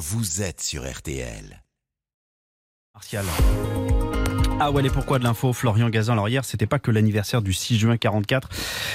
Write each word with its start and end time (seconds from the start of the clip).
vous 0.00 0.40
êtes 0.40 0.62
sur 0.62 0.90
RTL. 0.90 1.62
Ah 4.62 4.70
ouais, 4.70 4.84
et 4.84 4.90
pourquoi 4.90 5.18
de 5.18 5.24
l'info 5.24 5.54
Florian 5.54 5.88
Gazan. 5.88 6.12
Alors 6.12 6.28
hier, 6.28 6.44
c'était 6.44 6.66
pas 6.66 6.78
que 6.78 6.90
l'anniversaire 6.90 7.40
du 7.40 7.54
6 7.54 7.78
juin 7.78 7.96
44, 7.96 8.50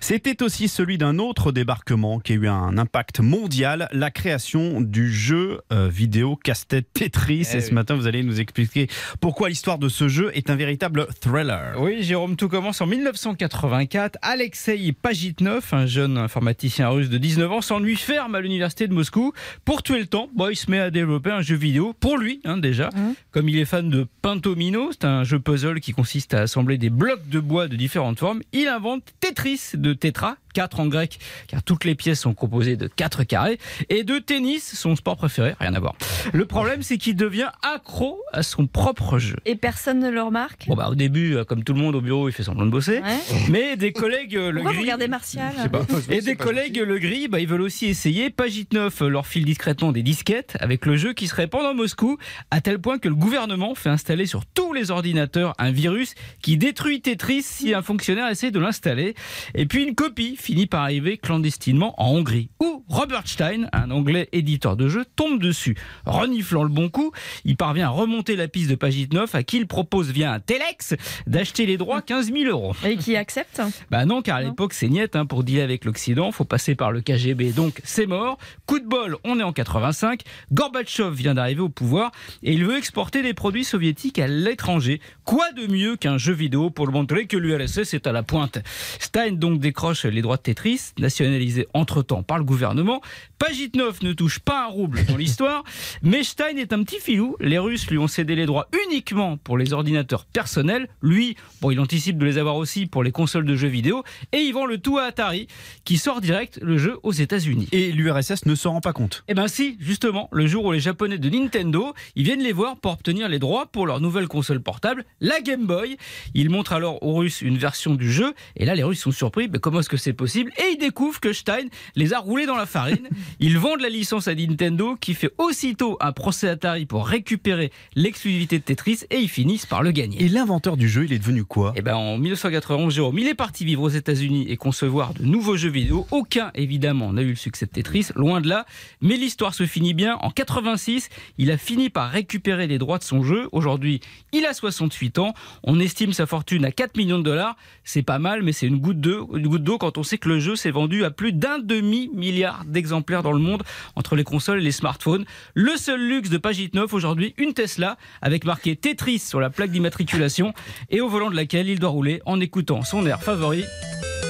c'était 0.00 0.40
aussi 0.44 0.68
celui 0.68 0.98
d'un 0.98 1.18
autre 1.18 1.50
débarquement 1.50 2.20
qui 2.20 2.34
a 2.34 2.36
eu 2.36 2.46
un 2.46 2.78
impact 2.78 3.18
mondial, 3.18 3.88
la 3.90 4.12
création 4.12 4.80
du 4.80 5.12
jeu 5.12 5.60
euh, 5.72 5.88
vidéo 5.88 6.36
casse-tête 6.36 6.86
Tetris. 6.94 7.48
Eh 7.52 7.56
et 7.56 7.60
ce 7.60 7.68
oui. 7.70 7.74
matin, 7.74 7.96
vous 7.96 8.06
allez 8.06 8.22
nous 8.22 8.40
expliquer 8.40 8.86
pourquoi 9.20 9.48
l'histoire 9.48 9.78
de 9.78 9.88
ce 9.88 10.06
jeu 10.06 10.30
est 10.32 10.48
un 10.48 10.54
véritable 10.54 11.08
thriller. 11.20 11.74
Oui, 11.80 12.04
Jérôme, 12.04 12.36
tout 12.36 12.48
commence 12.48 12.80
en 12.80 12.86
1984. 12.86 14.16
Alexei 14.22 14.92
Pajitnov, 14.92 15.70
un 15.72 15.86
jeune 15.86 16.18
informaticien 16.18 16.88
russe 16.88 17.08
de 17.08 17.18
19 17.18 17.50
ans, 17.50 17.62
s'ennuie 17.62 17.96
ferme 17.96 18.36
à 18.36 18.40
l'université 18.40 18.86
de 18.86 18.94
Moscou. 18.94 19.32
Pour 19.64 19.82
tuer 19.82 19.98
le 19.98 20.06
temps, 20.06 20.30
bon, 20.36 20.50
il 20.50 20.56
se 20.56 20.70
met 20.70 20.78
à 20.78 20.92
développer 20.92 21.32
un 21.32 21.42
jeu 21.42 21.56
vidéo, 21.56 21.94
pour 21.98 22.16
lui 22.16 22.40
hein, 22.44 22.58
déjà. 22.58 22.90
Comme 23.32 23.48
il 23.48 23.58
est 23.58 23.64
fan 23.64 23.90
de 23.90 24.06
Pintomino, 24.22 24.90
c'est 24.92 25.04
un 25.04 25.24
jeu 25.24 25.40
puzzle 25.48 25.80
qui 25.80 25.94
consiste 25.94 26.34
à 26.34 26.40
assembler 26.40 26.76
des 26.76 26.90
blocs 26.90 27.26
de 27.30 27.40
bois 27.40 27.68
de 27.68 27.76
différentes 27.76 28.18
formes, 28.18 28.42
il 28.52 28.68
invente 28.68 29.14
Tetris 29.18 29.70
de 29.72 29.94
Tetra, 29.94 30.36
4 30.58 30.80
en 30.80 30.86
grec, 30.88 31.20
car 31.46 31.62
toutes 31.62 31.84
les 31.84 31.94
pièces 31.94 32.18
sont 32.18 32.34
composées 32.34 32.76
de 32.76 32.88
4 32.88 33.22
carrés, 33.22 33.60
et 33.90 34.02
de 34.02 34.18
tennis, 34.18 34.74
son 34.74 34.96
sport 34.96 35.16
préféré, 35.16 35.54
rien 35.60 35.72
à 35.72 35.78
voir. 35.78 35.94
Le 36.32 36.46
problème, 36.46 36.82
c'est 36.82 36.98
qu'il 36.98 37.14
devient 37.14 37.50
accro 37.62 38.20
à 38.32 38.42
son 38.42 38.66
propre 38.66 39.20
jeu. 39.20 39.36
Et 39.46 39.54
personne 39.54 40.00
ne 40.00 40.10
le 40.10 40.20
remarque? 40.20 40.66
Bon 40.66 40.74
bah 40.74 40.88
au 40.90 40.96
début, 40.96 41.36
euh, 41.36 41.44
comme 41.44 41.62
tout 41.62 41.74
le 41.74 41.80
monde 41.80 41.94
au 41.94 42.00
bureau, 42.00 42.28
il 42.28 42.32
fait 42.32 42.42
semblant 42.42 42.66
de 42.66 42.72
bosser. 42.72 42.98
Ouais. 42.98 43.18
Mais 43.50 43.76
des 43.76 43.92
collègues 43.92 44.36
euh, 44.36 44.50
le 44.50 44.56
Pourquoi 44.56 44.72
vous 44.72 44.80
regardez 44.80 45.06
Martial? 45.06 45.52
Je 45.56 45.62
sais 45.62 45.68
pas. 45.68 45.86
Et 46.10 46.22
des 46.22 46.34
collègues 46.34 46.78
le 46.78 46.98
grillent, 46.98 47.28
bah, 47.28 47.38
ils 47.38 47.46
veulent 47.46 47.60
aussi 47.60 47.86
essayer. 47.86 48.28
Pagitnov 48.28 49.06
leur 49.06 49.28
file 49.28 49.44
discrètement 49.44 49.92
des 49.92 50.02
disquettes 50.02 50.56
avec 50.58 50.86
le 50.86 50.96
jeu 50.96 51.12
qui 51.12 51.28
se 51.28 51.36
répand 51.36 51.62
dans 51.62 51.74
Moscou, 51.74 52.18
à 52.50 52.60
tel 52.60 52.80
point 52.80 52.98
que 52.98 53.08
le 53.08 53.14
gouvernement 53.14 53.76
fait 53.76 53.90
installer 53.90 54.26
sur 54.26 54.44
tous 54.44 54.72
les 54.72 54.90
ordinateurs 54.90 55.54
un 55.58 55.70
virus 55.70 56.16
qui 56.42 56.56
détruit 56.56 57.00
Tetris 57.00 57.44
si 57.44 57.74
un 57.74 57.82
fonctionnaire 57.82 58.26
essaie 58.28 58.50
de 58.50 58.58
l'installer. 58.58 59.14
Et 59.54 59.66
puis 59.66 59.84
une 59.84 59.94
copie 59.94 60.34
finit 60.48 60.66
par 60.66 60.80
arriver 60.80 61.18
clandestinement 61.18 61.92
en 61.98 62.08
Hongrie, 62.16 62.48
où 62.58 62.82
Robert 62.88 63.28
Stein, 63.28 63.66
un 63.74 63.90
anglais 63.90 64.30
éditeur 64.32 64.78
de 64.78 64.88
jeux, 64.88 65.04
tombe 65.14 65.38
dessus. 65.42 65.76
Reniflant 66.06 66.62
le 66.62 66.70
bon 66.70 66.88
coup, 66.88 67.12
il 67.44 67.54
parvient 67.54 67.88
à 67.88 67.90
remonter 67.90 68.34
la 68.34 68.48
piste 68.48 68.70
de 68.70 68.74
Pagitnov 68.74 69.28
à 69.34 69.42
qui 69.42 69.58
il 69.58 69.66
propose 69.66 70.10
via 70.10 70.32
un 70.32 70.40
Telex 70.40 70.94
d'acheter 71.26 71.66
les 71.66 71.76
droits 71.76 72.00
15 72.00 72.32
000 72.32 72.44
euros. 72.50 72.74
Et 72.82 72.96
qui 72.96 73.14
accepte 73.14 73.60
Bah 73.90 74.06
non, 74.06 74.22
car 74.22 74.36
à 74.38 74.40
l'époque, 74.40 74.72
c'est 74.72 74.88
niette. 74.88 75.16
hein, 75.16 75.26
pour 75.26 75.44
dealer 75.44 75.60
avec 75.60 75.84
l'Occident, 75.84 76.32
faut 76.32 76.46
passer 76.46 76.74
par 76.74 76.92
le 76.92 77.02
KGB, 77.02 77.52
donc 77.52 77.82
c'est 77.84 78.06
mort. 78.06 78.38
Coup 78.64 78.78
de 78.78 78.86
bol, 78.86 79.18
on 79.24 79.38
est 79.38 79.42
en 79.42 79.52
85. 79.52 80.22
Gorbatchev 80.50 81.10
vient 81.14 81.34
d'arriver 81.34 81.60
au 81.60 81.68
pouvoir 81.68 82.10
et 82.42 82.54
il 82.54 82.64
veut 82.64 82.78
exporter 82.78 83.20
des 83.20 83.34
produits 83.34 83.64
soviétiques 83.64 84.18
à 84.18 84.26
l'étranger. 84.26 85.02
Quoi 85.26 85.52
de 85.52 85.70
mieux 85.70 85.96
qu'un 85.96 86.16
jeu 86.16 86.32
vidéo 86.32 86.70
pour 86.70 86.86
le 86.86 86.92
montrer 86.92 87.26
que 87.26 87.36
l'URSS 87.36 87.92
est 87.92 88.06
à 88.06 88.12
la 88.12 88.22
pointe? 88.22 88.60
Stein 88.98 89.32
donc 89.32 89.60
décroche 89.60 90.06
les 90.06 90.22
droits 90.22 90.37
de 90.38 90.42
Tetris, 90.42 90.92
nationalisés 90.98 91.68
entre-temps 91.74 92.22
par 92.22 92.38
le 92.38 92.44
gouvernement. 92.44 93.00
Pagitnov 93.38 93.98
ne 94.02 94.12
touche 94.12 94.38
pas 94.38 94.64
un 94.64 94.68
rouble 94.68 95.04
dans 95.06 95.16
l'histoire, 95.16 95.64
mais 96.02 96.22
Stein 96.24 96.56
est 96.56 96.72
un 96.72 96.82
petit 96.82 97.00
filou. 97.00 97.36
Les 97.40 97.58
Russes 97.58 97.88
lui 97.88 97.98
ont 97.98 98.08
cédé 98.08 98.34
les 98.34 98.46
droits 98.46 98.68
uniquement 98.86 99.36
pour 99.36 99.58
les 99.58 99.72
ordinateurs 99.72 100.24
personnels. 100.24 100.88
Lui, 101.02 101.36
bon, 101.60 101.70
il 101.70 101.80
anticipe 101.80 102.18
de 102.18 102.24
les 102.24 102.38
avoir 102.38 102.56
aussi 102.56 102.86
pour 102.86 103.02
les 103.02 103.12
consoles 103.12 103.44
de 103.44 103.54
jeux 103.54 103.68
vidéo 103.68 104.02
et 104.32 104.38
il 104.38 104.52
vend 104.52 104.66
le 104.66 104.78
tout 104.78 104.98
à 104.98 105.04
Atari, 105.04 105.46
qui 105.84 105.98
sort 105.98 106.20
direct 106.20 106.58
le 106.62 106.78
jeu 106.78 106.98
aux 107.02 107.12
États-Unis. 107.12 107.68
Et 107.72 107.92
l'URSS 107.92 108.46
ne 108.46 108.54
s'en 108.54 108.72
rend 108.72 108.80
pas 108.80 108.92
compte. 108.92 109.24
Eh 109.28 109.34
ben 109.34 109.48
si, 109.48 109.76
justement, 109.80 110.28
le 110.32 110.46
jour 110.46 110.64
où 110.64 110.72
les 110.72 110.80
Japonais 110.80 111.18
de 111.18 111.28
Nintendo, 111.28 111.94
ils 112.14 112.24
viennent 112.24 112.42
les 112.42 112.52
voir 112.52 112.76
pour 112.76 112.92
obtenir 112.92 113.28
les 113.28 113.38
droits 113.38 113.66
pour 113.66 113.86
leur 113.86 114.00
nouvelle 114.00 114.28
console 114.28 114.60
portable, 114.60 115.04
la 115.20 115.40
Game 115.40 115.66
Boy. 115.66 115.96
Ils 116.34 116.50
montrent 116.50 116.72
alors 116.72 117.02
aux 117.02 117.14
Russes 117.14 117.42
une 117.42 117.58
version 117.58 117.94
du 117.94 118.10
jeu, 118.10 118.34
et 118.56 118.64
là 118.64 118.74
les 118.74 118.82
Russes 118.82 119.00
sont 119.00 119.12
surpris, 119.12 119.48
mais 119.48 119.58
comment 119.58 119.80
est-ce 119.80 119.88
que 119.88 119.96
c'est 119.96 120.12
possible 120.18 120.52
Et 120.58 120.72
ils 120.74 120.78
découvrent 120.78 121.20
que 121.20 121.32
Stein 121.32 121.68
les 121.96 122.12
a 122.12 122.18
roulés 122.18 122.44
dans 122.44 122.56
la 122.56 122.66
farine. 122.66 123.08
Ils 123.40 123.56
vendent 123.56 123.80
la 123.80 123.88
licence 123.88 124.28
à 124.28 124.34
Nintendo, 124.34 124.96
qui 125.00 125.14
fait 125.14 125.30
aussitôt 125.38 125.96
un 126.00 126.12
procès 126.12 126.48
Atari 126.48 126.84
pour 126.84 127.06
récupérer 127.06 127.72
l'exclusivité 127.94 128.58
de 128.58 128.64
Tetris, 128.64 129.00
et 129.10 129.18
ils 129.18 129.28
finissent 129.28 129.64
par 129.64 129.82
le 129.82 129.92
gagner. 129.92 130.22
Et 130.22 130.28
l'inventeur 130.28 130.76
du 130.76 130.88
jeu, 130.88 131.04
il 131.04 131.12
est 131.12 131.18
devenu 131.18 131.44
quoi? 131.44 131.72
Eh 131.76 131.82
ben, 131.82 131.94
en 131.94 132.18
1991, 132.18 132.92
Jérôme, 132.94 133.18
il 133.18 133.28
est 133.28 133.34
parti 133.34 133.64
vivre 133.64 133.82
aux 133.82 133.88
États-Unis 133.88 134.46
et 134.48 134.56
concevoir 134.56 135.14
de 135.14 135.24
nouveaux 135.24 135.56
jeux 135.56 135.70
vidéo. 135.70 136.06
Aucun, 136.10 136.50
évidemment, 136.54 137.12
n'a 137.12 137.22
eu 137.22 137.30
le 137.30 137.36
succès 137.36 137.66
de 137.66 137.70
Tetris, 137.70 138.08
loin 138.16 138.40
de 138.40 138.48
là. 138.48 138.66
Mais 139.00 139.16
l'histoire 139.16 139.54
se 139.54 139.66
finit 139.66 139.94
bien. 139.94 140.16
En 140.20 140.30
86, 140.30 141.08
il 141.38 141.50
a 141.50 141.56
fini 141.56 141.90
par 141.90 142.10
récupérer 142.10 142.66
les 142.66 142.78
droits 142.78 142.98
de 142.98 143.04
son 143.04 143.22
jeu. 143.22 143.48
Aujourd'hui, 143.52 144.00
il 144.32 144.44
a 144.44 144.52
68 144.52 145.18
ans. 145.20 145.32
On 145.62 145.78
estime 145.78 146.12
sa 146.12 146.26
fortune 146.26 146.64
à 146.64 146.72
4 146.72 146.96
millions 146.96 147.18
de 147.18 147.24
dollars. 147.24 147.56
C'est 147.84 148.02
pas 148.02 148.18
mal, 148.18 148.42
mais 148.42 148.52
c'est 148.52 148.66
une 148.66 148.78
goutte 148.78 149.00
d'eau 149.00 149.28
une 149.34 149.48
goutte 149.48 149.62
d'eau 149.62 149.78
quand 149.78 149.98
on 149.98 150.02
sait 150.08 150.18
que 150.18 150.28
le 150.28 150.40
jeu 150.40 150.56
s'est 150.56 150.70
vendu 150.70 151.04
à 151.04 151.10
plus 151.10 151.32
d'un 151.32 151.58
demi-milliard 151.58 152.64
d'exemplaires 152.66 153.22
dans 153.22 153.32
le 153.32 153.38
monde 153.38 153.62
entre 153.94 154.16
les 154.16 154.24
consoles 154.24 154.60
et 154.60 154.64
les 154.64 154.72
smartphones. 154.72 155.24
Le 155.54 155.76
seul 155.76 156.00
luxe 156.00 156.30
de 156.30 156.38
Pagitnov 156.38 156.94
aujourd'hui, 156.94 157.34
une 157.36 157.52
Tesla 157.52 157.98
avec 158.22 158.44
marqué 158.44 158.74
Tetris 158.74 159.18
sur 159.18 159.40
la 159.40 159.50
plaque 159.50 159.70
d'immatriculation 159.70 160.54
et 160.90 161.00
au 161.00 161.08
volant 161.08 161.30
de 161.30 161.36
laquelle 161.36 161.68
il 161.68 161.78
doit 161.78 161.90
rouler 161.90 162.22
en 162.24 162.40
écoutant 162.40 162.82
son 162.82 163.06
air 163.06 163.22
favori. 163.22 163.64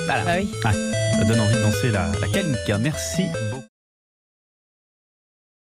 Voilà. 0.06 0.24
Bah 0.24 0.32
oui. 0.40 0.48
Ça 0.62 1.24
donne 1.24 1.40
envie 1.40 1.54
de 1.54 1.62
danser 1.62 1.90
la, 1.90 2.10
la 2.20 2.28
canica. 2.28 2.78
Merci 2.78 3.22